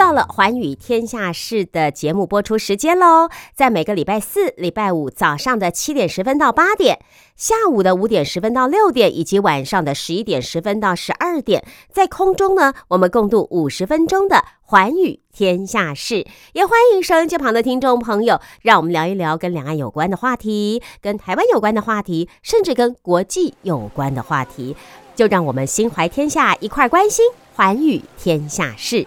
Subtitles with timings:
[0.00, 3.28] 到了《寰宇天下事》的节目播出时间喽！
[3.54, 7.00] 在每个礼拜四、礼拜五早上的七点十分到八点，
[7.36, 11.62] 下午的五点十分到六点，以及晚上的十一点十分到十二点，
[11.92, 16.14] 在空中呢，我们共度五十分钟的《寰宇天下事》。
[16.54, 24.74] 也欢迎收音机旁的听众朋友，让我们聊一聊跟两岸有关的话题，跟台湾有关的话题，甚至跟国际有关的话题。
[25.14, 29.06] 就让我们心怀天下，一块关心《寰宇天下事》。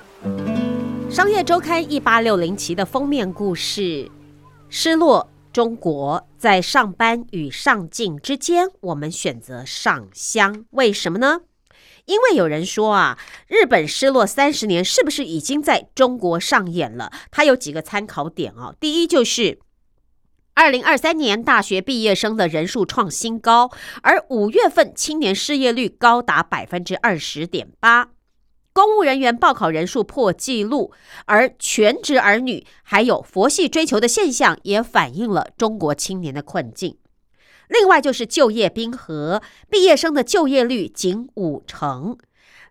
[1.13, 4.09] 商业周刊一八六零期的封面故事：
[4.67, 10.65] 失落中国在上班与上进之间，我们选择上香。
[10.71, 11.41] 为什么呢？
[12.05, 17.11] 因为有人说啊，日本失落三十年，是不是已经在中国上演了？
[17.29, 18.75] 它有几个参考点哦。
[18.79, 19.59] 第一就是
[20.55, 23.69] 二零二三年大学毕业生的人数创新高，
[24.01, 28.12] 而五月份青年失业率高达百分之二十点八。
[28.73, 30.91] 公务人员报考人数破纪录，
[31.25, 36.97] 而全职儿女还有佛系追求的现象，也反映了中国青年的困境。
[37.69, 42.17] 另外就是就业冰河，毕业生的就业率仅五成。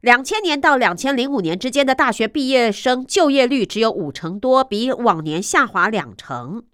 [0.01, 6.65] 两千年到两千零五年之间的大学毕业生就业率只有五成多，比往年下滑两成。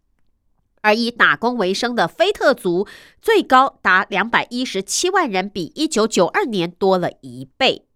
[0.80, 2.86] 而以打工为生的非特族
[3.20, 7.87] 最高达两百一十七万人，比一九九二年多了一倍。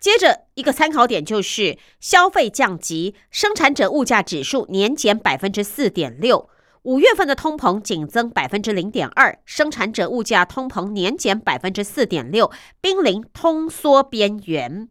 [0.00, 6.48] 接着一个参考点就是消费降级，生产者物价指数年减百分之四点六，
[6.84, 14.88] 五月份的通膨仅增百分之零点二，生产者物价通膨年减百分之四点六，濒临通缩边缘。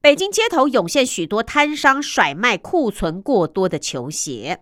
[0.00, 4.60] 北京街头涌现许多摊商甩卖库存过多的球鞋。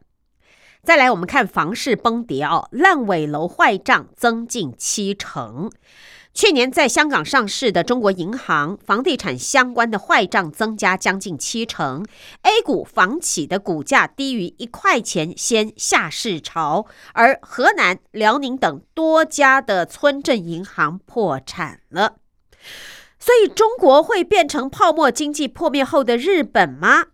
[0.82, 5.70] 再来，我们看房市崩跌哦，烂尾楼坏账增近七成。
[6.36, 12.04] 去年在香港上市的中国银行房地产相关的坏账增加将近七成
[12.42, 22.18] ，A 股房企的股价低于一块钱先下市潮，而河南、辽宁等多家的村镇银行破产了。
[23.18, 27.06] 所以，中国会变成泡沫经济破灭后的日本吗？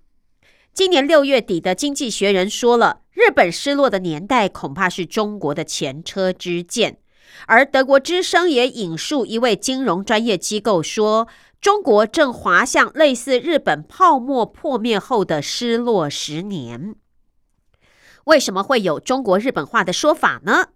[0.74, 6.98] 今年六月底的《经济学人》说了，日本失落的年代恐怕是中国的前车之鉴。
[7.47, 11.28] 而德国之声也引述一位金融专业机构说
[11.60, 16.94] ：“中国正滑向类似日本泡沫破灭后的失落十年。”
[18.26, 20.69] 为什么会有中国日本化的说法呢？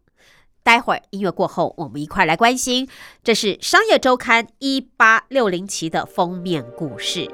[0.63, 2.89] 待会儿音乐过后，我们一块来关心。
[3.23, 7.31] 这是《商业周刊》一八六零期的封面故事。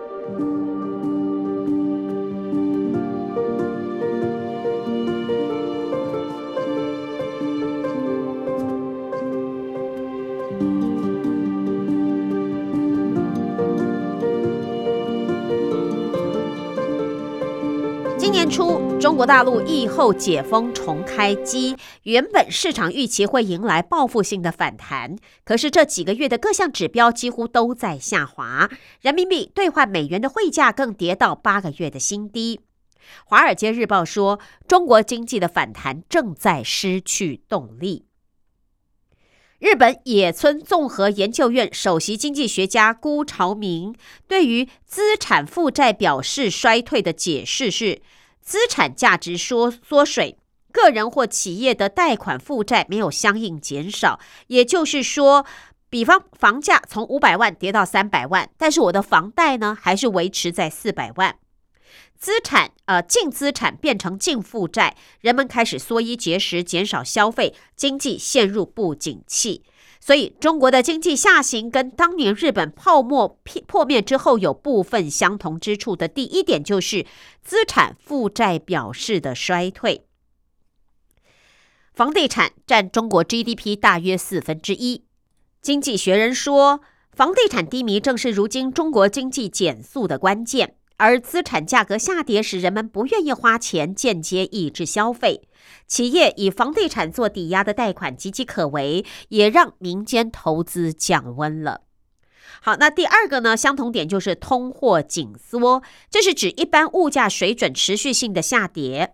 [18.33, 28.71] 年初，中国大陆疫后解封重开机，原本市场预期会迎来报复性的反弹，可是这几个月的各项指标几乎都在下滑，
[29.03, 32.61] 人民币兑换美元的汇价更跌到八个月的新低。
[33.27, 38.07] 华尔街日报说，中国经济的反弹正在失去动力。
[39.59, 43.95] 日本野村综合研究院首席经济学家辜朝明
[44.27, 48.01] 对于资产负债表示衰退的解释是。
[48.43, 50.37] 资产价值缩缩水，
[50.73, 54.19] 个人或企业的贷款负债没有相应减少。
[54.49, 55.47] 也就是说，
[55.89, 61.37] 比方房价从五百万跌到三百万，但是我的房贷呢还是维持在四百万。
[62.19, 69.65] 资产呃净资产变成净负债，人们开始缩衣节食，减少消费，经济陷入不景气。
[70.05, 73.39] 所以，中国的经济下行跟当年日本泡沫
[73.69, 77.07] 破灭之后有部分相同之处的第一点，就是
[77.41, 80.05] 资产负债表示的衰退。
[81.95, 85.05] 房地产占中国 GDP 大约四分之一。
[85.61, 86.81] 经济学人说，
[87.13, 90.75] 房地产低迷正是如今中国经济减速的关键。
[91.03, 95.43] 而资产价格下跌使人们不愿意花钱，间接抑制消费。
[95.89, 101.81] 企业以房地产做抵押的贷款岌岌可危，也让民间投资降温了。
[102.61, 103.57] 好，那第二个呢？
[103.57, 109.13] 相同点就是通货紧缩，这是指一般物价水准持续性的下跌。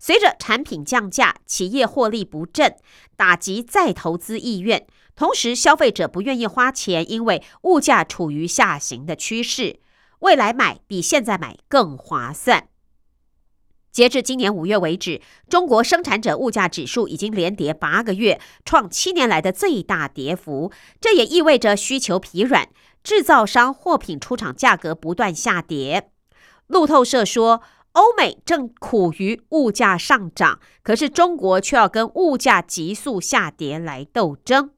[0.00, 2.74] 随着产品降价，企业获利不振，
[3.16, 4.84] 打击再投资意愿。
[5.14, 9.78] 同时，消费者不愿意花钱，因为物价处于下行的趋势。
[10.20, 12.68] 未来买比现在买更划算。
[13.92, 20.70] 截至今年五月为止，中国生产者物价指数已经连跌八个月，创七年来的最大跌幅。
[21.00, 22.68] 这也意味着需求疲软，
[23.02, 26.12] 制造商货品出厂价格不断下跌。
[26.68, 27.62] 路透社说，
[27.92, 34.70] 欧美正苦于物价上涨，可是中国却要跟物价急速下跌来斗争。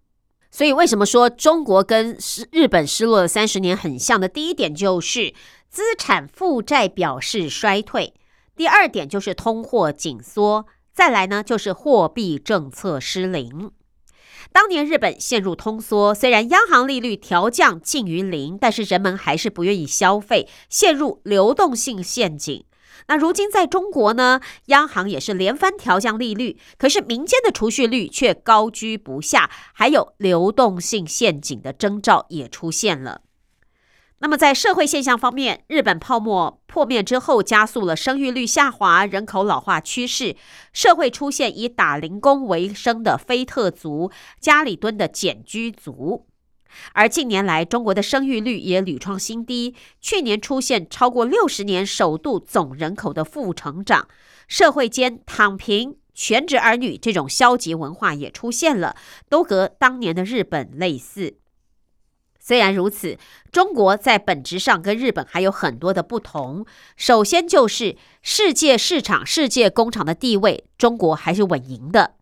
[0.55, 2.15] 所以，为什么说中国跟
[2.51, 4.29] 日本失落了三十年很像的？
[4.29, 5.33] 第一点就是
[5.71, 8.13] 资产负债表示衰退。
[8.55, 13.71] 第二点就是通货紧缩，再来呢就是货币政策失灵。
[14.53, 22.67] 当年日本陷入通缩，虽然央行利率调降近于零，但是人们还是不愿意消费，陷入流动性陷阱。
[23.09, 33.23] 那如今在中国呢，央行也是连番调降利率，可是民间的储蓄率却高居不下，还有流动性陷阱的征兆也出现了。
[34.19, 40.37] 那么在社会现象方面，日本泡沫破灭之后，加速了生育率下滑、人口老化趋势，
[40.73, 46.29] 社会出现以打零工为生的非特族、家里蹲的简居族。
[46.93, 54.09] 而近年来，中国的生育率也屡创新低，去年出现超过六十年首度总人口的负成长，
[54.49, 58.97] 社会间躺平、全职儿女这种消极文化也出现了，
[59.29, 61.37] 都和当年的日本类似。
[62.45, 63.19] 虽然如此，
[63.53, 66.67] 中国在本质上跟日本还有很多的不同。
[66.97, 72.17] 首先就是世界市场、世界工厂的地位，中国还是稳赢的。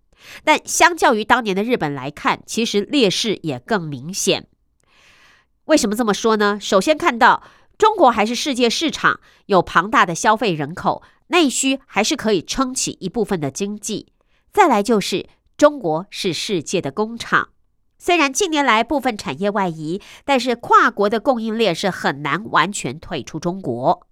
[0.44, 4.46] 但相较于当年的日本来看，其实劣势也更明显。
[5.66, 6.58] 为什么这么说呢？
[6.60, 7.42] 首先看到
[7.78, 14.12] 中国还是世界市场，有庞大的消费人口，内需还是可以撑起一部分的经济。
[14.52, 17.50] 再来就是中国是世界的工厂。
[17.98, 24.06] 虽然近年来部分产业外移，但是跨国的供应链是很难完全退出中国。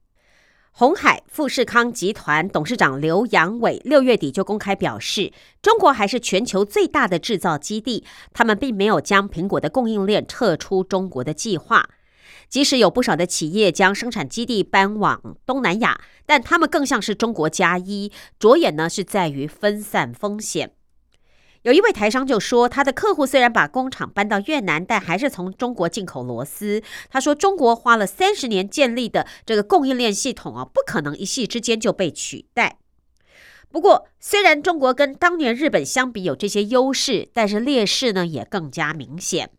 [0.78, 11.88] 红海富士康集团董事长刘扬伟六月底就公开表示，中国还是全球最大的制造基地，他们并没有将苹果的供应链撤出中国的计划。
[12.48, 20.70] 即使有不少的企业将生产基地搬往东南亚，但他们更像是中国加一，着眼呢是在于分散风险。
[21.62, 26.82] 有一位台商就说，他的客户虽然把工厂搬到越南，但还是从中国进口螺丝。
[27.10, 32.78] 他说，中国花了三十年建立的这个供应链系统啊，不可能一夕之间就被取代。
[33.70, 39.50] 不过，虽然中国跟当年日本相比有这些优势，但是劣势呢也更加明显。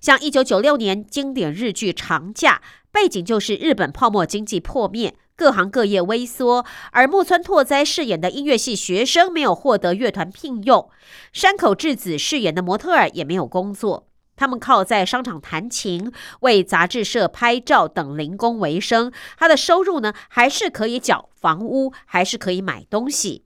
[0.00, 5.14] 像一九九六年经典日剧《长假》，背景就是日本泡沫经济破灭。
[5.36, 10.88] 各行各业微缩，而木村拓哉饰演的音乐系学生没有获得乐团聘用，
[11.32, 14.08] 山口智子饰演的模特儿也没有工作。
[14.34, 19.12] 他们靠在商场弹琴、为杂志社拍照等零工为生。
[19.38, 23.44] 他的收入呢，还是可以缴房屋，还是可以买东西。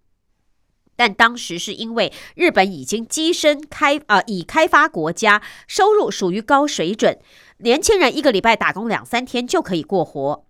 [0.96, 7.18] 但当时是因为日本已经跻身开啊已开发国家，收入属于高水准，
[7.58, 10.44] 年轻人一个礼拜打工两三天就可以过活。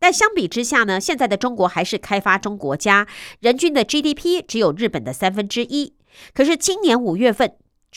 [0.00, 3.06] 但相比之下呢，现在的中国还是开发中国家，
[3.40, 5.94] 人均的 GDP 只有日本的三分之一。
[6.34, 7.52] 可是今年五月份，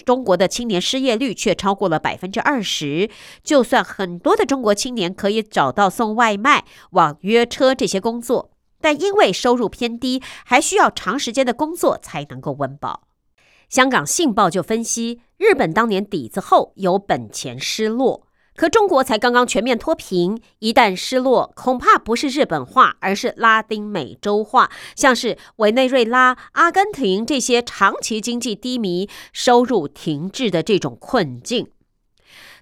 [0.05, 3.09] 中国的青年失业率却超过了百分之二十。
[3.41, 13.07] 就算很多的中国青年可以找到送外卖、网约车这些工作，但因为收入偏低，还需要长时间的工作才能够温饱。
[13.69, 18.27] 香港信报就分析，日本当年底子厚，有本钱失落。
[18.55, 31.67] 可中国才刚刚全面脱贫，一旦失落，恐怕不是日本化，而是拉丁美洲化，像是委内瑞拉、阿根廷这些长期经济低迷、收入停滞的这种困境。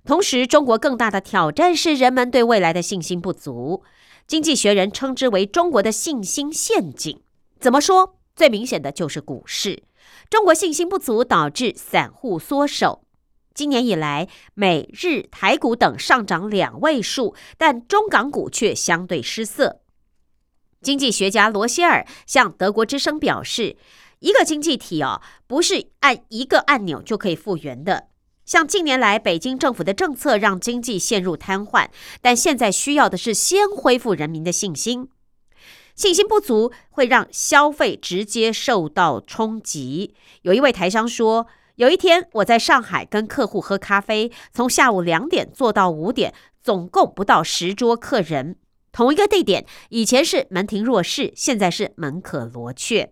[0.05, 3.83] 同时，中国更大的挑战是人们对未来的信心不足。
[4.25, 7.19] 经济学人称之为中国的信心陷阱。
[7.59, 8.15] 怎么说？
[8.33, 9.83] 最明显的就是股市，
[10.29, 13.03] 中国信心不足导致散户缩手。
[13.53, 19.81] 今年以来，美日台股等上涨两位数，但中港股却相对失色。
[20.81, 23.75] 经济学家罗歇尔向德国之声表示
[24.19, 28.07] ：“一个经济体哦，不是按一个按钮就可以复原的。
[28.45, 31.89] 像近年来北京政府的政策让经济陷入瘫痪，
[32.21, 35.09] 但现在需要的是先恢复人民的信心。
[35.93, 41.47] 信心不足会让消费直接受到冲击。”有一位台商说。
[41.81, 48.57] 有一天，我在上海跟客户喝咖啡，从下午两点做到五点，总共不到十桌客人。
[48.91, 53.11] 同一个地点，以前是门庭若市，现在是门可罗雀。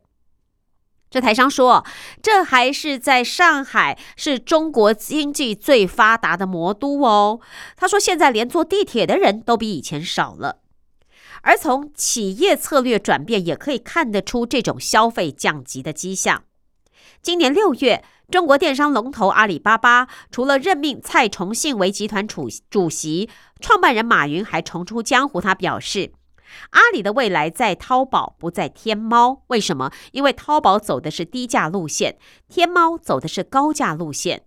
[1.09, 1.83] 这台商说
[2.21, 7.39] ：“这还是在上海，是中国经济最发达的魔都哦。”
[7.75, 10.59] 他说：“现在连坐地铁的人都比以前少了。”
[11.41, 16.43] 而从企业策略转变也可以看得出这种消费降级的迹象。
[17.23, 23.27] 今年六月，中国电商龙头阿里巴巴除了任命蔡崇信为集团主主席，
[23.59, 25.41] 创办人马云还重出江湖。
[25.41, 26.13] 他表示，
[26.69, 29.43] 阿里的未来在淘宝，不在天猫。
[29.47, 29.91] 为什么？
[30.11, 32.17] 因为淘宝走的是低价路线，
[32.47, 34.43] 天猫走的是高价路线。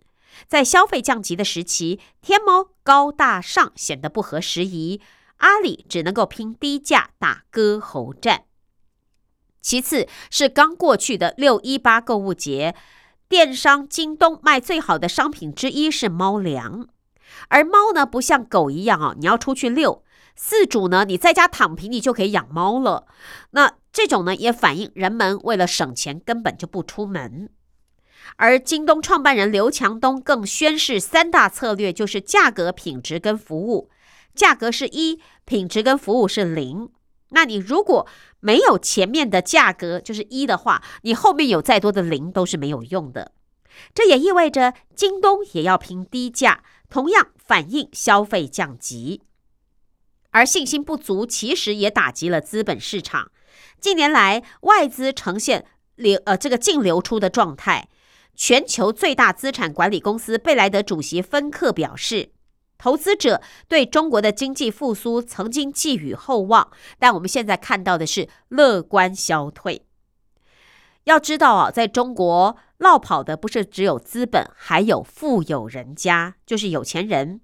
[0.47, 5.01] 在消费降级的时期，天猫高大上显得不合时宜，
[5.39, 8.45] 阿里只能够拼低价打割喉战。
[9.61, 12.75] 其次是刚过去的六一八购物节，
[13.33, 16.87] 电商京东卖最好的商品之一是猫粮，
[17.49, 20.05] 而猫呢不像狗一样啊，你要出去遛，
[20.39, 23.07] 饲主呢你在家躺平，你就可以养猫了。
[23.53, 27.49] 那这种呢也反映人们为了省钱根本就不出门。
[28.37, 33.89] 而京东创办人刘强东更宣示三大策略，就是价格、品质跟服务。
[34.35, 36.91] 价格是一，品质跟服务是零。
[37.33, 38.07] 那你如果
[38.41, 43.33] 没有前面的价格就是一的话，你后面有再多的零都是没有用的。
[43.95, 49.23] 这也意味着京东也要拼低价，同样反映消费降级。
[50.31, 53.31] 而信心不足，其实也打击了资本市场。
[53.81, 57.89] 近年来，外资呈现流呃这个净流出的状态。
[58.35, 62.32] 全球最大资产管理公司贝莱德主席芬克表示。
[62.83, 69.87] 投资者对中国的经济复苏曾经寄予厚望，但我们现在看到的是乐观消退。
[71.05, 77.41] 要知道啊，在中国落跑的不是只有资本，还有富有人家，就是有钱人。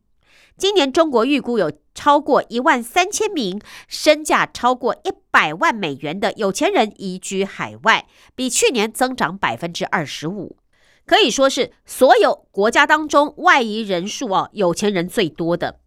[0.57, 10.57] 今年中国预估有超过一万三千名身价超过一百万美元的有钱人移居海外，比去年增长百分之二十五。
[11.09, 15.81] 可以说是所有国家当中外移人数哦，有钱人最多的。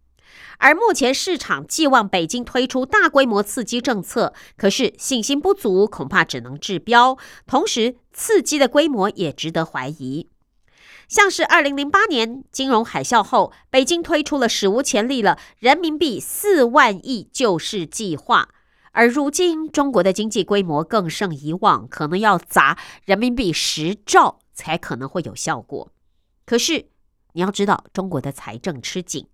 [0.58, 7.16] 而目前市场寄望北京推出大规模刺激政策，可是信心不足，恐怕只能治标。
[7.46, 10.28] 同时，刺激的规模也值得怀疑。
[11.08, 18.48] 像是二零零八年金融海啸后，北京推出了史无前例了人民币四万亿救市计划，
[18.92, 24.38] 而如今中国的经济规模更胜以往，可能要砸人民币十兆。
[24.52, 25.90] 才可能会有效果。
[26.44, 26.86] 可是
[27.32, 29.26] 你要知道，中国的财政吃紧，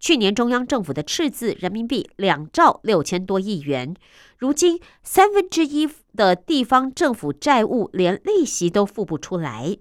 [0.00, 3.94] 去年中央政府的赤字人民币两兆六千多亿元，
[4.38, 9.76] 如今三分之一的地方政府债务连利息都付不出来。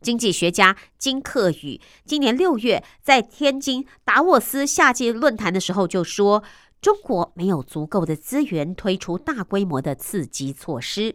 [0.00, 6.42] 经济学家金克宇今年六月在天津达沃斯夏季论坛的时候就说，
[6.82, 11.14] 中国没有足够的资源推出大规模的刺激措施。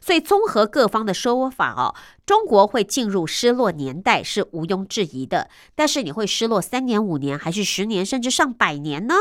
[0.00, 5.48] 所以，综合各方的说法哦，中国会进入失落年代是毋庸置疑的。
[5.74, 9.14] 但是，你会失落三年、五年，还是十年，甚至上百年呢？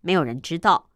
[0.00, 0.90] 没有人知道。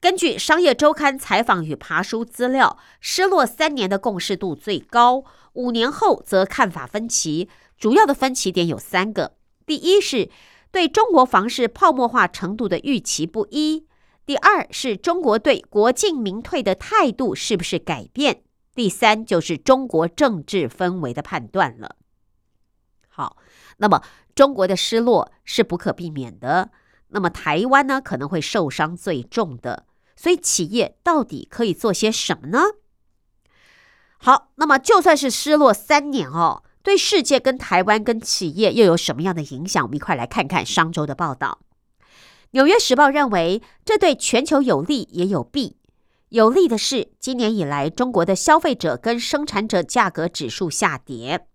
[0.00, 7.50] 根据商业周刊采访与爬书资料，失落三年的共识度最高，五年后则看法分歧。
[7.76, 9.34] 主要的分歧点有三个：
[9.66, 10.30] 第一是
[10.70, 13.86] 对中国房市泡沫化程度的预期不一。
[14.26, 18.42] 第二是中国对国进民退的态度是不是改变？
[18.74, 21.96] 第三就是中国政治氛围的判断了。
[23.08, 23.36] 好，
[23.78, 24.02] 那么
[24.34, 26.70] 中国的失落是不可避免的，
[27.08, 29.84] 那么台湾呢可能会受伤最重的，
[30.14, 32.60] 所以企业到底可以做些什么呢？
[34.18, 39.84] 好，那么就算是失落三年哦，对世界跟台湾跟企业又有什么样的影响？
[39.84, 41.58] 我们一块来看看商周的报道。
[42.52, 45.76] 《纽约时报》认为，这对全球有利也有弊。
[46.30, 51.46] 有利的是，今年以来中国的消费者跟生产者价格指数下跌，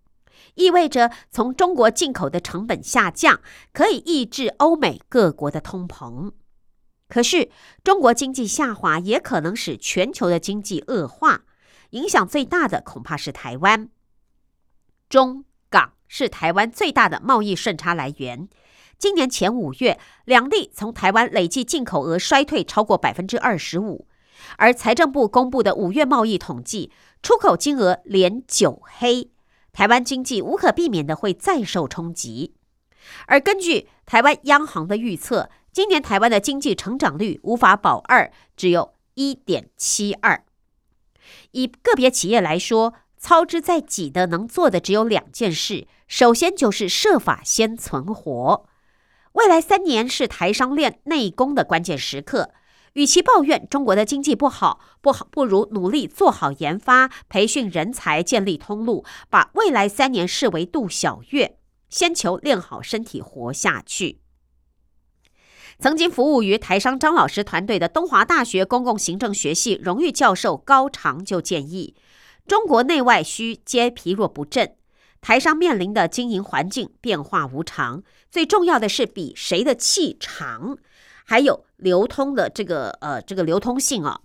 [0.54, 3.40] 意味着从中国进口的成本下降，
[3.74, 6.32] 可以抑制欧美各国的通膨。
[7.08, 7.50] 可是，
[7.84, 11.42] 中国经济下滑也可能使全球的经济恶化，
[11.90, 13.90] 影响最大的恐怕是台湾。
[15.10, 18.48] 中港是台湾最大的贸易顺差来源。
[18.98, 24.06] 今年前五月，两地从台湾累计进口额衰退超过百分之二十五，
[24.56, 26.90] 而财政部公布的五月贸易统计，
[27.22, 29.30] 出口金额连九黑，
[29.72, 32.54] 台湾经济无可避免的会再受冲击。
[33.26, 40.42] 而根据台湾央行的预测，今年台湾的经济成长率无法保二，只有一点七二。
[41.50, 48.66] 以个别企业来说，操之在己的能做的只有两件事，首先就是设法先存活。
[49.36, 52.54] 未来三年是台商练内功的关键时刻，
[52.94, 61.58] 与其抱怨中国的经济不好，不好不如努力做好研发、培训人才、建立通路，把未来三年视为度小月，
[61.90, 64.20] 先求练好身体活下去。
[65.78, 71.94] 曾经服务于台商张老师团队的东华大学公共行政学系荣誉教授高长就建议，
[72.46, 74.76] 中国内外需皆疲弱不振，
[75.26, 80.78] 台商面临的经营环境变化无常，最重要的是比谁的气长，
[81.24, 84.20] 还有流通的这个呃这个流通性啊。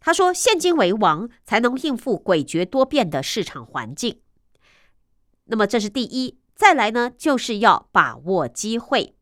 [0.00, 4.18] 他说，现金为王，才能应付诡谲多变的市场环境。
[5.44, 9.14] 那么这是第一，再来呢，就是要把握机会。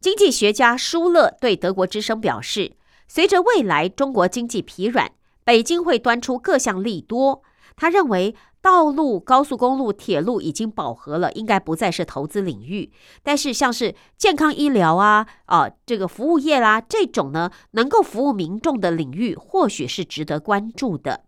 [0.00, 5.12] 经济学家舒勒对德国之声表示，随着未来中国经济疲软，
[5.44, 7.42] 北京会端出各项利多。
[7.76, 12.92] 他认为，道路、高速公路、铁路已经饱和了，应该不再是投资领域。
[13.22, 21.24] 但是，像是健康医疗啊、啊这个服务业啦这种呢，能够服务民众的领域，或许是值得关注的。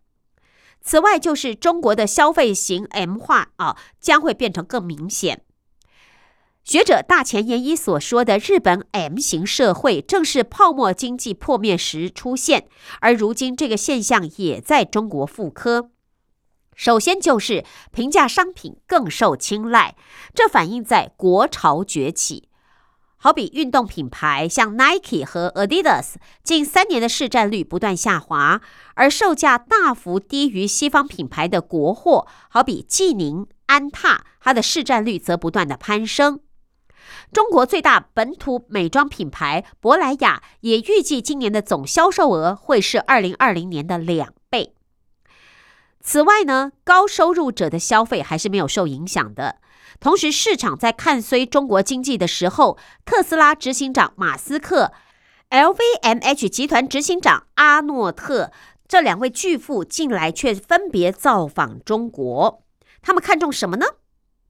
[0.82, 5.42] 此外，就是中国的消费型 M 化啊，将会变成更明显。
[6.64, 12.68] 学者大前研一所说的日本 M 型社会，正是泡沫经济破灭时出现，
[13.00, 15.91] 而如今这个现象也在中国复刻。
[16.74, 19.94] 首先就是平价商品更受青睐，
[20.34, 22.48] 这反映在国潮崛起。
[23.16, 28.60] 好比运动品牌像 Nike 和 Adidas，近三年的市占率不断下滑，
[28.94, 36.40] 而售价大幅低于西方品牌的国货，好比济宁、安踏，它的市占率则不断的攀升。
[37.32, 44.34] 中国最大本土美妆品牌珀莱雅也预计今年的总销售额会是二零二零年的两。
[46.02, 49.56] 此外呢，高收入者的消费还是没有受影响的。
[50.00, 54.92] 同时，市场在看衰中国经济的时候，特斯拉执行长马斯克、
[55.50, 58.50] LVMH 集团执行长阿诺特
[58.88, 62.62] 这两位巨富近来却分别造访中国。
[63.00, 63.86] 他们看中什么呢？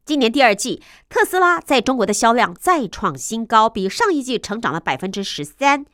[0.05, 5.85] 今年第二季，特斯拉在中国的销量再创新高，比上一季成长了百分之十三。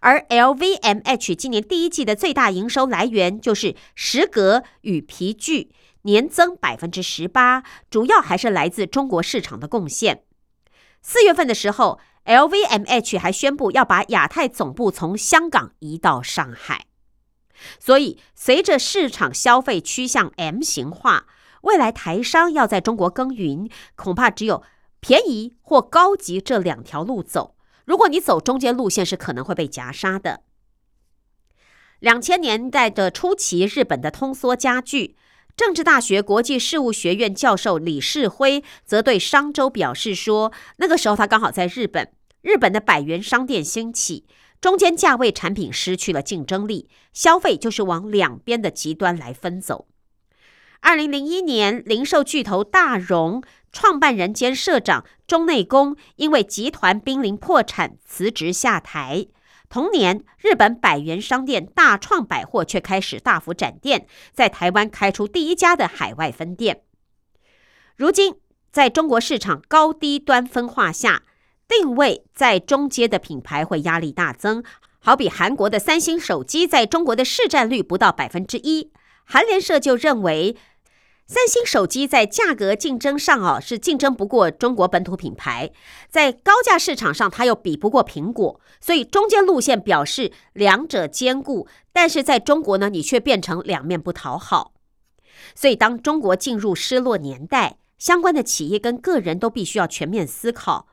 [0.00, 10.24] 而 LVMH 今年第一季的最大营收来源就是食革与皮具，年增百分之十八，主要还是来自中国市场的贡献。
[11.00, 16.86] 四月份的时候，LVMH 还宣布要把亚太总部从香港移到上海。
[17.78, 21.26] 所以，随着市场消费趋向 M 型化。
[21.62, 24.64] 未来台商要在中国耕耘，恐怕只有
[24.98, 27.54] 便宜或高级这两条路走。
[27.84, 30.42] 如果你走中间路线，是可能会被夹杀的。
[32.00, 35.16] 两千年代的初期，日本的通缩加剧，
[35.56, 44.26] 政治大学国际事务学院教授李世辉则对商周表示说，那个时候他刚好在日本，日本的百元商店兴起，
[44.60, 49.86] 中间价位产品失去了竞争力，消费就是往两边的极端来分走。
[50.80, 53.40] 二零零一年，零售巨头大荣
[53.72, 59.26] 创办人兼社长中内功因为集团濒临破产辞职下台。
[59.70, 66.82] 同年，日本百元商店大创百货却开始大幅展店，在台湾开出第一家的海外分店。
[67.96, 68.34] 如今，
[68.70, 71.22] 在中国市场高低端分化下，
[71.66, 74.62] 定位在中阶的品牌会压力大增。
[74.98, 78.92] 好比韩国的三星手机在中国的市占率不到百分之一，
[79.24, 80.54] 韩联社就认为。
[81.26, 85.70] 三星手机在价格竞争上啊，是竞争不过中国本土品牌，
[86.10, 94.74] 在高价市场上，它又比不过苹果，所以中间路线表示两者兼顾，但是在中国呢，你却变成两面不讨好。
[95.54, 100.88] 所以当中国进入失落年代，相关的企业跟个人都必须要全面思考。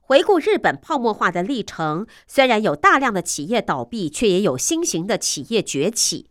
[0.00, 6.28] 回顾日本泡沫化的历程，虽然有大量的企业倒闭，却也有新型的企业崛起。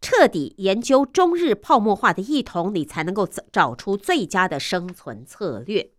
[0.00, 5.90] 彻底研究中日泡沫化的异同，你才能够找出最佳的生存策略。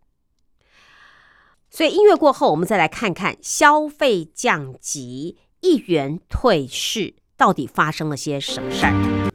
[1.70, 9.31] 所以音乐过后，我们再来看看消费降级、一元退市到底发生了些什么事儿。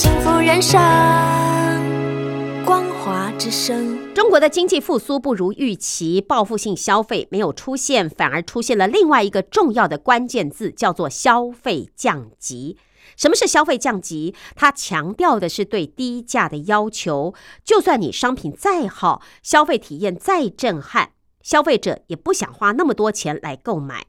[0.00, 0.80] 幸福人生。
[2.64, 4.14] 光华之声。
[4.14, 12.78] 中国的经济复苏不如预期，报复性消费没有出现，反而出现了另外一个重要的关键字，叫做消费降级。
[13.14, 14.34] 什么是消费降级？
[14.56, 17.34] 它强调的是对低价的要求。
[17.62, 21.10] 就算你商品再好，消费体验再震撼，
[21.42, 24.06] 消费者也不想花那么多钱来购买。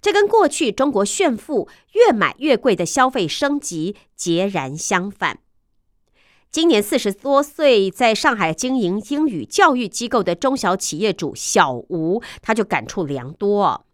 [0.00, 5.38] 这跟过去中国炫富、越买越贵的消费升级截然相反。
[6.50, 13.86] 今年四十多岁，在上海经营英语教育机构的中小企业主小吴，他就感触良多。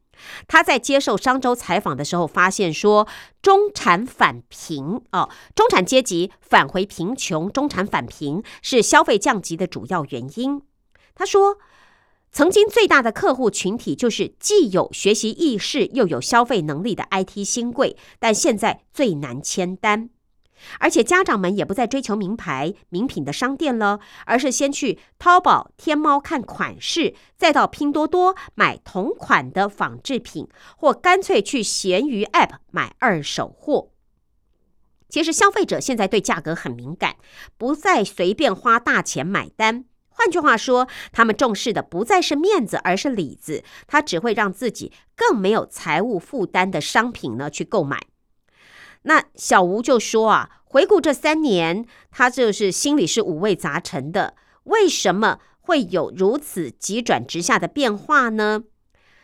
[0.49, 3.07] 他在接受商周采访的时候发现说，
[3.43, 10.63] 中产返贫哦，中产阶级返回贫穷，中产返贫是消费降级的主要原因。
[11.15, 11.59] 他说。
[12.37, 20.11] 曾经最大的客户群体就是既有学习意识又有消费能力的 IT 新贵，但现在最难签单，
[20.79, 30.47] 而且家长们也不再追求名牌名品的商店了，而是先去淘宝、天猫看款式，再到拼多多买同款的仿制品，
[30.77, 33.93] 或干脆去闲鱼 App 买二手货。
[35.09, 37.17] 其实消费者现在对价格很敏感，
[37.57, 39.87] 不再随便花大钱买单。
[40.19, 43.63] 换句话说，他们重视的不再是面子，而是里子。
[43.87, 48.01] 他只会让自己更没有财务负担的商品呢去购买。
[49.03, 54.35] 那小吴就说啊，回顾这三年，他就是心里是五味杂陈的。
[54.65, 58.65] 为什么会有如此急转直下的变化呢？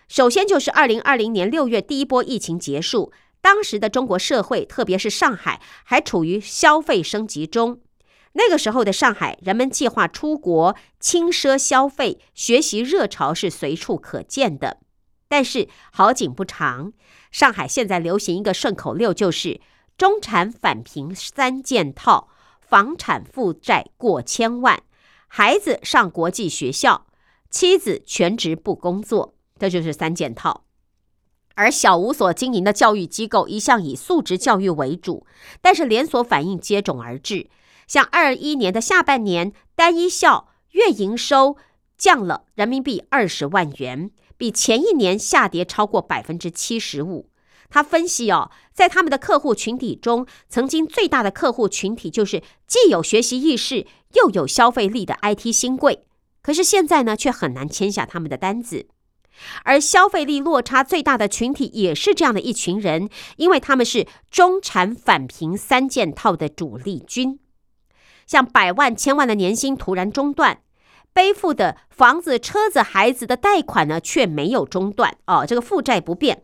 [0.09, 7.81] 首先就是二零二零年六月第一波疫情结束，当时的中国社会，特别是上海，还处于消费升级中。
[8.35, 14.79] 那个时候的上海，人们计划出国、轻奢消费、学习热潮是随处可见的。
[15.29, 16.93] 但是好景不长，
[17.31, 19.61] 上海现在流行一个顺口溜，就是
[19.99, 22.29] “中产返贫三件套，
[22.61, 24.83] 房产负债过千万，
[25.29, 27.07] 孩子上国际学校，
[27.51, 30.65] 妻子全职不工作”，这就是三件套。
[31.55, 35.27] 而小吴所经营的教育机构一向以素质教育为主，
[35.61, 37.49] 但是连锁反应接踵而至。
[37.93, 41.59] 像二一年的下半年，单一校月营收
[41.99, 47.29] 降了人民币二十万元，比前一年下跌超过百分之七十五。
[47.69, 56.07] 他分析哦，在他们的客户群体中，曾经最大的客户群体就是既有学习意识又有消费力的 IT 新贵，
[56.41, 58.87] 可是现在呢，却很难签下他们的单子。
[59.65, 67.39] 而消费力落差最大的群体也是这样的一群人，因为他们是中产返贫三件套的主力军。
[68.33, 70.63] 像百万、千万的年薪突然中断，
[71.13, 76.43] 背负的房子、车子、孩子的贷款呢，却没有中断哦，这个负债不变。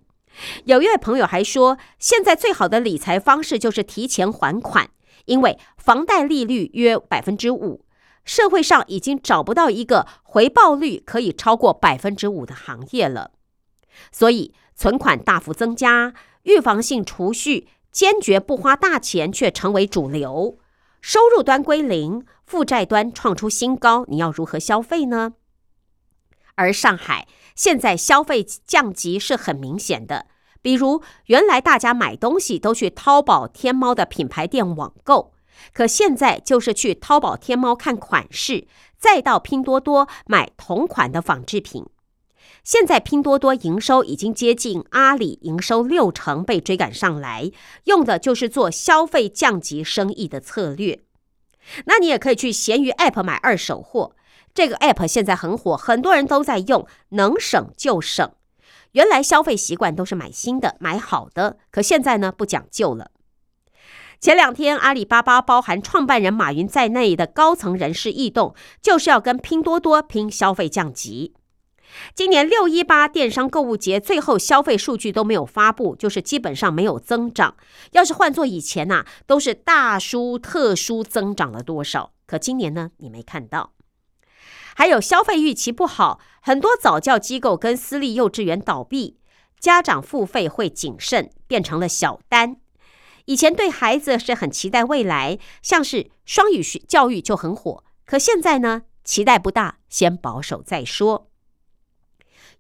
[0.67, 4.91] 有一位朋友还说，现在最好的理财方式就是提前还款，
[5.25, 7.87] 因为房贷利率约百分之五，
[8.23, 13.31] 社会上已经找不到一个回报率可以超过百分之五的行业了。
[14.13, 20.59] 所以，存款大幅增加，预防性储蓄，坚决不花大钱，却成为主流。
[21.01, 25.35] 收入端归零，负债端创出新高，你要如何消费呢？
[26.57, 30.27] 而上海现在消费降级是很明显的，
[30.61, 35.33] 比如原来大家买东西都去淘宝、天猫的品牌店网购，
[35.73, 38.67] 可现在就是去淘宝、天猫看款式，
[38.99, 41.87] 再到拼多多买同款的仿制品。
[42.65, 47.51] 现在拼多多营收已经接近阿里营收六成，被追赶上来，
[47.85, 51.01] 用的就是做消费降级生意的策略。
[51.87, 54.15] 那你也可以去闲鱼 App 买二手货，
[54.55, 58.31] 这个 App 现在很火，很多人都在用，能省就省。
[58.93, 63.11] 原来消费习惯都是买新的、买好的，可现在呢不讲究了。
[64.19, 71.35] 前两天阿里巴巴包含创办人马云在内的高层人士异动，就是要跟拼多多拼消费降级。
[72.15, 77.57] 今年六一八电商购物节最后消费数据都没有发布，就是基本上没有增长。
[77.93, 82.13] 要是换做以前呐，都是大输特输，增长了多少？
[82.27, 83.73] 可今年呢，你没看到。
[84.75, 89.19] 还有消费预期不好，很多早教机构跟私立幼稚园倒闭，
[89.59, 92.59] 家长付费会谨慎，变成了小单。
[93.25, 101.28] 以前对孩子是很期待未来，像是双语学教育就很火，可现在呢，期待不大，先保守再说。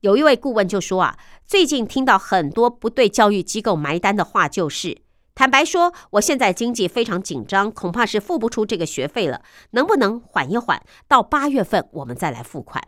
[0.00, 5.02] 有一位顾问就说啊，最近听到很多不对教育机构埋单的话，就是
[5.34, 12.82] 坦白说，我现在经济非常紧张，恐怕是付不出这个学费了，能不能缓一缓，到八月份我们再来付款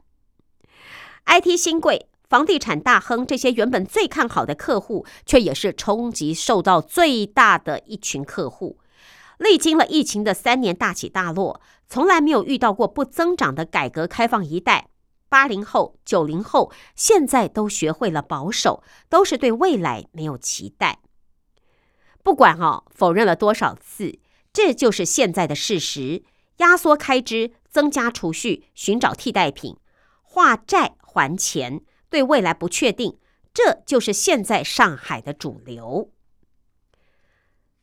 [1.27, 8.79] ？IT 新贵、房地产大亨这些原本最看好的客户，却也是冲击受到最大的一群客户。
[9.39, 14.89] 历经了疫情的三年大起大落，从来没有遇到过不增长的改革开放一代。
[15.31, 20.99] 八零后、九零后现在都学会了保守，都是对未来没有期待。
[22.23, 24.19] 不管哦，否认了多少次，
[24.53, 26.25] 这就是现在的事实。
[26.57, 29.79] 压缩开支，增加储蓄，寻找替代品，
[30.23, 33.19] 化债还钱，对未来不确定，
[33.55, 36.13] 这就是现在上海的主流。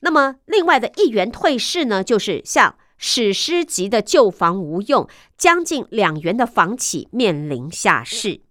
[0.01, 5.07] 那么，另外的一元退市呢，就是像史诗级的旧房无用，
[5.37, 8.41] 将近两元的房企面临下市。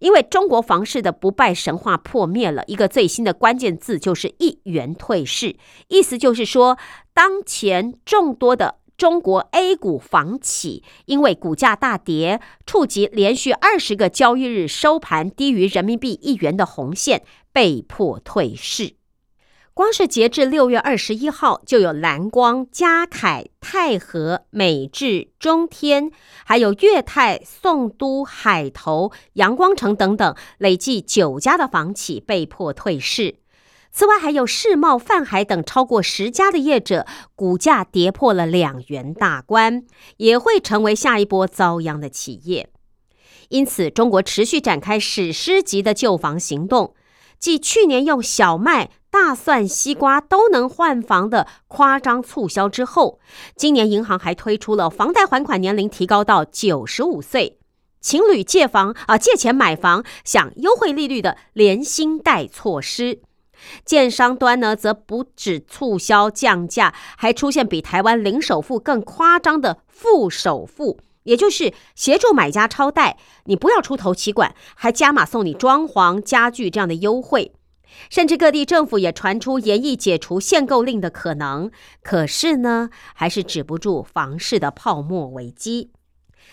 [0.00, 5.56] 因为中国房市的不败神话破灭了，一个最新的关键字就是一元退市，
[5.88, 6.78] 意思就是说，
[7.14, 18.94] 当前众多的中国 A 股房企因为股价大跌，触及连续二十个交易日收盘低于人民币一元的红线，被迫退市。
[19.74, 26.10] 光是截至六月二十一号，就有蓝光、嘉凯、泰和、美智、中天，
[26.44, 33.36] 还有粤泰、宋都、海投、阳光城等等，累计九家的房企被迫退市。
[33.90, 39.84] 此外，还有世茂、泛海等超过十家的业者，股价跌破了两元大关，
[40.18, 42.68] 也会成为下一波遭殃的企业。
[43.48, 46.94] 因此，中国持续展开史诗级的救房行动，
[47.38, 48.90] 继去年用小麦。
[49.12, 53.20] 大蒜、西瓜都能换房的夸张促销之后，
[53.54, 57.58] 今年银行还推出了房贷还款年龄提高到九十五岁，
[58.00, 63.20] 情侣借房啊借钱买房享优惠利率的连新贷措施。
[63.84, 77.52] 建商端呢，则不止促销降价，还出现比台湾零首付更夸张的负首付，也就是协助买家超贷，你不要出头期管，还加码送你装潢家具这样的优惠。
[78.10, 81.70] 甚至各地政府也传出严议解除限购令的可能，
[82.02, 85.90] 可是呢，还是止不住房市的泡沫危机。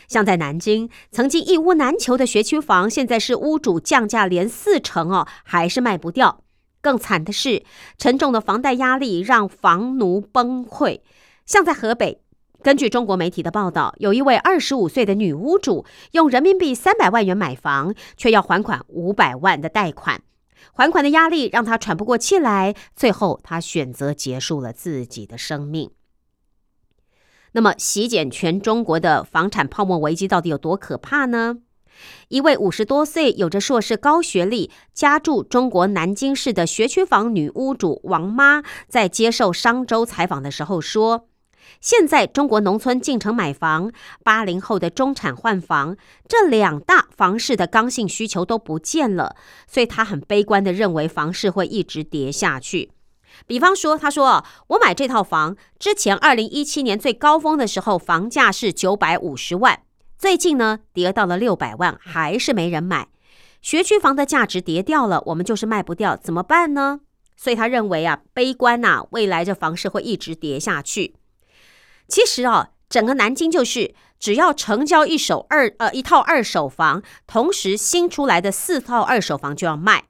[0.07, 6.43] 像在南京，曾经一屋难求的学区房，现在是屋主降价连四成哦，还是卖不掉。
[6.81, 7.63] 更惨的是，
[7.97, 11.01] 沉重的房贷压力让房奴崩溃。
[11.45, 12.21] 像在河北，
[12.63, 20.21] 根据中国媒体的报道，有一位二十五岁的女屋主，用人民币三百万元买房，却要还款五百万的贷款。
[20.79, 25.91] 还款的压力让他喘不过气来，最后他选择结束了自己的生命。
[27.51, 31.57] 那么，席卷全中国的房产泡沫危机到底有多可怕呢？
[32.29, 41.28] 一位五十多岁、有着硕士高学历、家住中国南京市的学区房女屋主王妈，在接受商周采访的时候说。
[41.79, 43.91] 现在中国农村进城买房，
[44.23, 45.95] 八零后的中产换房，
[46.27, 52.91] 这两大房市的刚性需求都不见了，所以他很悲观的认为房市会一直跌下去。
[53.47, 59.83] 比方说，他说：“我买这套房之前，二零一七年最高峰的时候，房价是九百五十万，
[60.17, 63.07] 最近呢跌到了六百万，还是没人买。
[63.61, 66.99] 学区房的价值跌掉了，我们就是卖不掉，怎么办呢？
[67.37, 71.15] 所以他认为啊，悲观呐，未来这房市会一直跌下去。”
[72.09, 80.05] 其实啊，整个南京就是只要成交一手二呃一套二手房，同时新出来的四套二手房就要卖，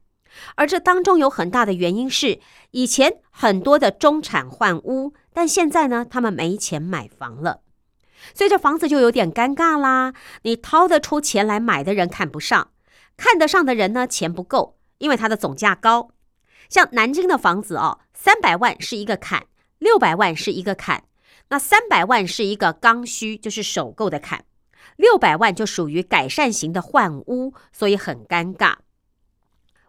[0.55, 2.39] 而这当中有很大的原因是，
[2.71, 7.59] 以前很多的中产换屋，但现在呢，他们没钱买房了，
[8.33, 10.13] 所以这房子就有点尴尬啦。
[10.43, 12.71] 你掏得出钱来买的人看不上，
[13.17, 16.11] 看得上的人呢，钱不够，因为它的总价高。
[16.69, 21.03] 像南京的房子哦，三百万是一个坎，六百万是一个坎。
[21.49, 24.41] 那三百万是一个刚需，就是首购的坎；
[24.95, 28.75] 六百万就属于改善型的换屋，所以很尴尬。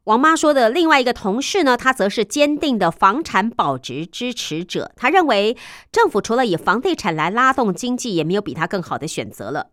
[0.04, 4.90] 王妈说的另外一个同事呢，他则是坚定的房产保值支持者。
[4.96, 5.56] 他认为
[5.92, 9.68] 政府除了以房地产来拉动经济，也没有比他更好的选择了。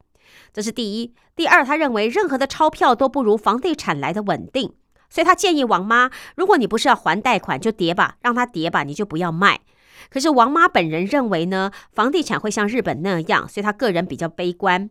[0.51, 1.15] 这是第一。
[1.35, 4.73] 第二，他认为任何的钞票都不如房地产来的稳定，
[5.09, 9.61] 所以他建议王妈，如果你不是要还贷款，就跌吧，让他跌吧，你就不要卖。
[10.09, 14.89] 可是王妈本人认为呢，房地产会像日本那样，所以她个人比较悲观。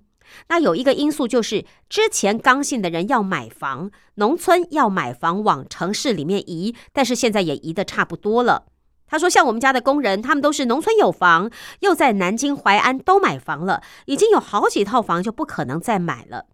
[0.49, 8.67] 那有一个因素就是，之前刚性的人要买房，农村要买房往城市里面移，但是现在也移的差不多了。
[9.07, 16.47] 他说，像我们家的工人，他们都是农村有房，又在南京淮安都买房了，已经有好几套房，就不可能再买了。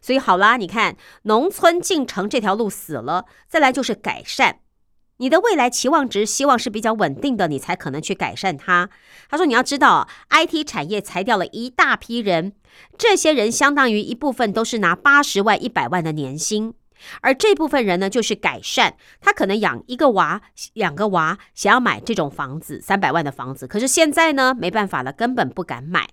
[0.00, 4.58] 所以好啦，你看农村进城这条路死了，再来就是改善。
[5.18, 8.90] 你的未来期望值希望是比较稳定的，你才可能去改善它。
[9.28, 12.54] 他说：“你要知道，IT 产业裁掉了一大批人，
[12.98, 16.74] 这些人相当于一部分都是拿八十万、一百万的年薪，
[17.20, 18.96] 而这部分人呢，就是改善。
[19.20, 23.68] 他可能养一个娃、两个娃，想要买这种房子，三百万的房子。
[23.68, 26.08] 可是现在呢，没办法了，根本不敢买。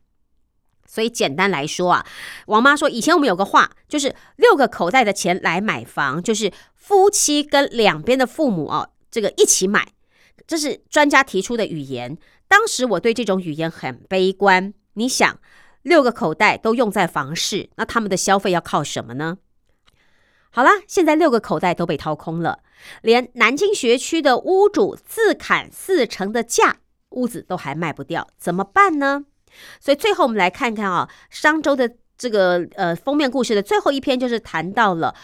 [0.89, 2.05] 所以简单来说啊，
[2.47, 9.93] 王妈说，以前我们有个话，就是六个口袋的钱来买房，就是夫妻跟两边的父母哦。”这个一起买，
[10.45, 12.17] 这是专家提出的语言。
[12.47, 14.73] 当时我对这种语言很悲观。
[14.93, 15.39] 你想，
[15.83, 19.37] 六个口袋都用在房市，那他们的消费要靠什么呢？
[20.51, 22.59] 好啦，现在六个口袋都被掏空了，
[23.01, 26.77] 连南京学区的屋主自砍四成的价，
[27.09, 29.25] 屋子都还卖不掉，怎么办呢？
[29.79, 35.15] 所以最后我们来看看啊，商周的这个呃封面故事的最后一篇，就是谈到了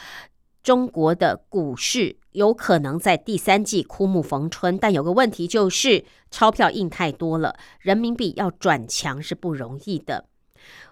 [0.63, 10.25] 中国的股市有可能在第三季枯木逢春，但有个问题就是钞票印太多了，人民币要转强是不容易的。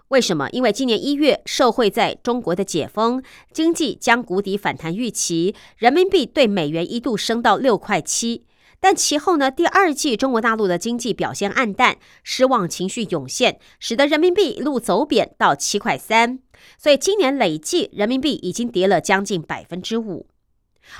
[0.08, 0.48] 为什么？
[0.50, 8.44] 因为今年一月，社会在中国的解封，经济将谷底反弹预期，人民币对美元一度升到六块七。
[8.84, 16.40] 但其后呢，第二季中国大陆的经济表现暗淡，失望情绪涌现，使得人民币一路走贬到七块三。
[16.76, 20.26] 所以今年累计人民币已经跌了将近百分之五。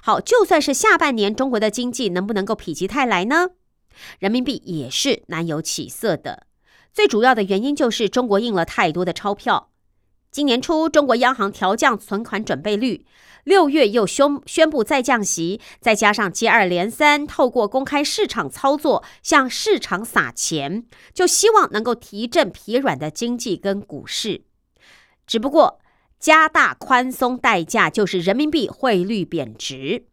[0.03, 3.51] 好，就算是下半年中国的经济能不能够否极泰来呢？
[4.19, 6.47] 人民币也是难有起色的。
[6.91, 9.69] 最主要的原因就是中国印了太多的钞票。
[10.31, 13.05] 今年初，中国央行调降存款准备率，
[13.45, 24.43] 六月又宣宣布再降息，再加上接二连三透过公开市场操作向市场撒钱，就希望能够提振疲软的经济跟股市。
[25.27, 25.79] 只不过，
[26.19, 30.07] 加大宽松代价就是人民币汇率贬值。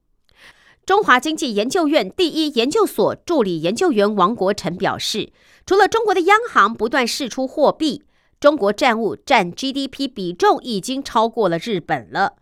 [0.85, 5.31] 中华经济研究院第一研究所助理研究员王国成表示。
[5.63, 8.03] 除了中国的央行不断释出货币，
[8.39, 12.33] 中国债务占 GDP 比重已经超过了日本了。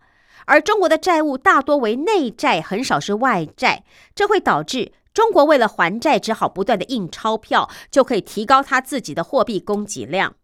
[0.50, 3.84] 而中国的债务大多为内债，很少是外债，
[4.16, 10.34] 这会导致中国为了还债，只好不断的印钞票，就可以提高它自己的货币供给量。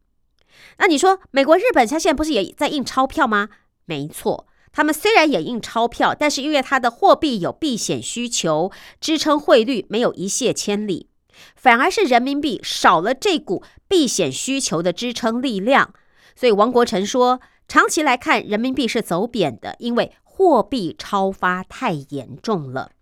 [0.79, 3.49] 那你说，美国、日本它现在不是也在印钞票吗？
[3.85, 11.09] 没错，他们虽然也印钞票，但是因为它的货币有避险需求，支撑汇率没有一泻千里。
[11.57, 15.92] 反而是人民币少了这股避险需求的支撑力量，
[16.37, 22.92] 所以王国成说，长期来看人民币是走贬的，因为货币超发太严重了。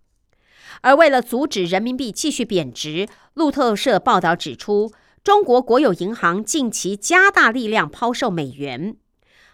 [0.81, 4.91] 而为了阻止人民币继续贬值，路透社报道指出，
[5.23, 8.95] 中国国有银行近期加大力量抛售美元。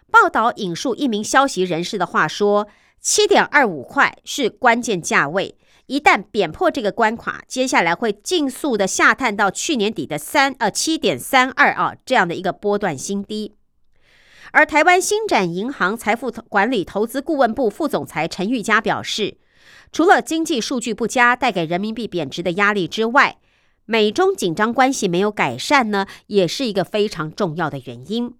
[0.10, 2.68] 报道引述一名消息人士的话说，
[3.00, 5.58] 七点二五块是关键价位。
[5.88, 13.56] 一旦贬破这个关卡，接下来会尽速的下探到去年底的三呃七点三二啊这样的一个波段新低。
[14.52, 19.38] 而台湾新展银行财富管理投资顾问部副总裁陈玉佳表示，
[19.92, 23.38] 除了经济数据不佳带给人民币贬值的压力之外，
[23.86, 28.36] 美中紧张关系没有改善呢，也是一个非常重要的原因。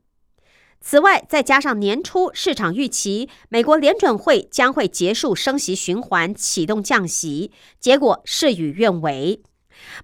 [0.82, 9.42] 此外，再加上年初市场预期美国联准会将会结束升息循环，启动降息，结果事与愿违。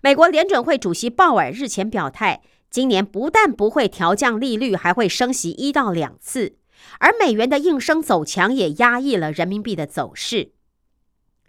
[0.01, 6.57] 美国联准会主席鲍尔日前表态，今年不但不会调降利率，还会升息一到两次。
[6.99, 10.51] 而美元的应声走强也压抑了人民币的走势。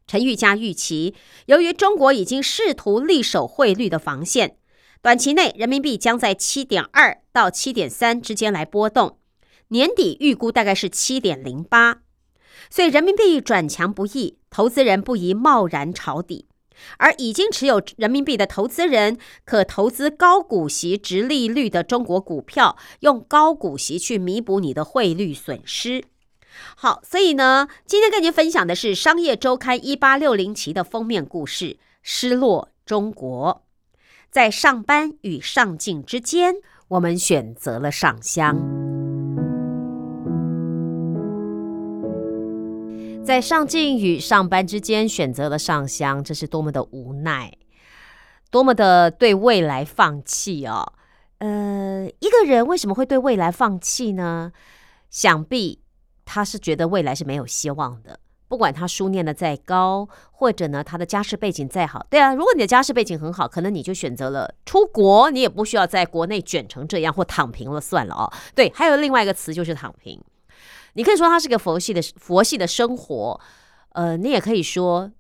[0.07, 1.15] 陈玉佳预期，
[1.47, 4.57] 由于中国已经试图力守汇率的防线。
[5.03, 9.19] 短期内，人民币将在七点二到七点三之间来波动，
[9.69, 12.01] 年底预估大概是七点零八，
[12.69, 16.48] 所以人民币转强不易，投资人不宜贸然抄底。
[16.99, 26.05] 而已经持有人民币的投资人，可投资高股息、直利率的中国股票，用高股息去弥补你的汇率损失。
[26.77, 33.65] 好，所以呢，今天跟您分享的是《商业周刊》一八六零期的封面故事：失落中国。
[34.31, 36.57] 在上班与上进之间，
[36.89, 38.78] 我们选择了上香。
[43.29, 47.53] 在上进与上班之间选择了上香，这是多么的无奈，
[48.51, 50.95] 多么的对未来放弃哦。
[51.37, 54.51] 呃，一个人为什么会对未来放弃呢？
[55.11, 55.83] 想必
[56.25, 58.19] 他是觉得未来是没有希望的。
[58.49, 68.33] 不管他书念的再高，或者呢他的家世背景再好，对啊，如果你的家世背景很好，可能你就选择了出国，你也不需要在国内卷成这样或躺平了算了哦。
[68.55, 70.19] 对，还有另外一个词就是躺平，
[70.95, 73.41] 你可以说它是个佛系的佛系的生活，
[73.93, 75.11] 呃，你也可以说。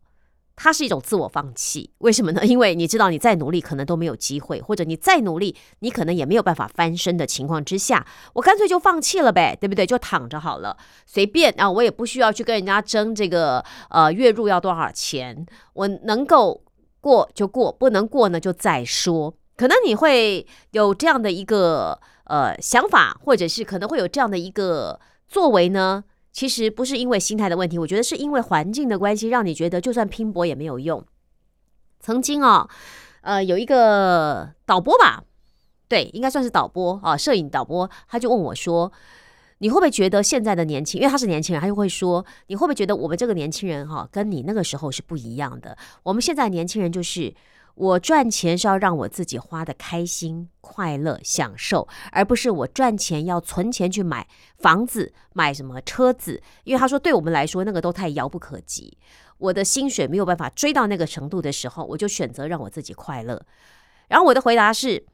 [0.61, 2.43] 它是一种自我放弃，为什么呢？
[2.45, 9.87] 因为你知道，你再努力可能都没有机会，或者你再努力，你可能也没有办法翻身的情况之下，我干脆就放弃了呗，对不对？
[9.87, 16.61] 就躺着好了，随便啊，我也不需要去跟人家争这个呃月入要多少钱，我能够
[17.01, 19.33] 过就过，不能过呢就再说。
[19.57, 24.99] 可能你会有这样的一个呃想法，或者是可能会有这样的一个
[25.29, 26.05] 作为呢？
[26.31, 31.05] 其实不是因为心态的问题，我觉得是因为环境的关系，让你觉得就算拼搏也没有用。
[31.99, 32.69] 曾经啊，
[33.23, 35.25] 呃，有一个导播吧，
[35.89, 38.93] 对，应该算是导播啊，摄影导播，他就问我说
[39.59, 45.77] ：“你会不会觉得现在的年轻，因为他是年轻人，他就会说，你会不会觉得我们这个年轻人哈，跟你那个时候是不一样的？
[46.05, 47.35] 我们现在年轻人就是。”
[47.79, 54.27] 我赚钱是要让我自己花的开心、快乐、享受，而不是我赚钱要存钱去买
[54.59, 56.43] 房子、买什么车子。
[56.65, 58.99] 因为他说，对我们来说，那个都太遥不可及。
[59.39, 63.41] 我的薪水没有办法追到那个程度的时候，我就选择让我自己快乐。
[64.09, 65.07] 然后我的回答是：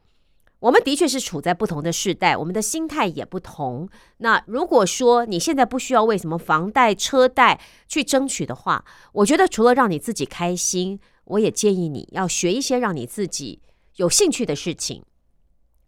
[0.61, 3.87] 我们的确是处在不同的时代，我们的心态也不同。
[4.19, 10.99] 那如果说你现在不需要为什么房贷、车贷去争取的话，我觉得除了让你自己开心。
[11.25, 13.61] 我也建议你要学一些让你自己
[13.97, 15.03] 有兴趣的事情，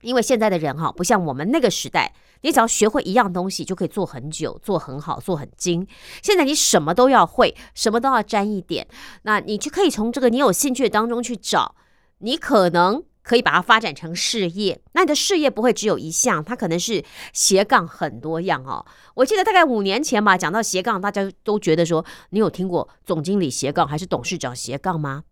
[0.03, 5.87] 因为现在的人哈，不像我们那个时代，你只要学会一样东西就可以做很久、做很好、做很精。
[6.23, 8.87] 现在你什么都要会，什么都要沾一点，
[9.23, 11.75] 那你就可以从这个你有兴趣当中去找，
[12.19, 14.81] 你可能可以把它发展成事业。
[14.93, 18.87] 那你的事业不会只有一项，它可能是斜杠很多样哦。
[19.17, 25.25] 我记得大概五年前吧，讲到斜杠，大家都觉得说，你有听过总经理斜杠还是董事长斜杠吗？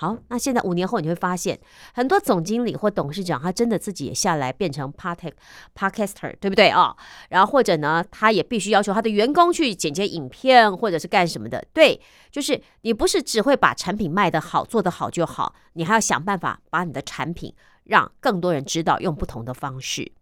[0.00, 1.60] 好，那现在五年后你会发现，
[1.92, 5.30] 很多总经理或董事长，他真的自己也下来变成 part
[5.76, 6.96] podcaster，对不对啊？
[7.28, 11.62] 然后或者呢，他也必须要求他的员工去剪接影片，或者是干什么的。
[11.74, 20.12] 对，就是你不是只会把产品卖得好，做得好就好，你还要想办法把你的产品让更多人知道，用不同的方式。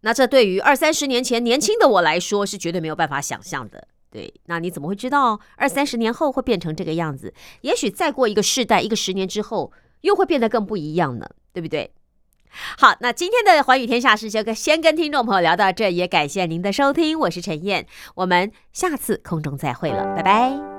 [0.00, 3.88] 那这对于二三十年前年轻的我来说，是绝对没有办法想象的。
[4.10, 7.34] 对，那你怎么会知道二三十年后会变成这个样子？
[7.60, 11.90] 也许再过一个世代，一个十年之后，又会变得更不一样呢，对不对？
[12.78, 20.77] 好，那今天的寰宇天下事就跟先跟听众朋友聊到这，也感谢您的收听，我是陈燕，我们下次空中再会了，拜拜。